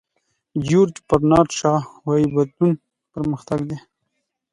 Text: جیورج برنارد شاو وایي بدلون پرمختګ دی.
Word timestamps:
جیورج 0.65 0.95
برنارد 1.07 1.49
شاو 1.59 1.81
وایي 2.05 2.27
بدلون 2.35 2.73
پرمختګ 3.13 3.59
دی. 3.69 3.77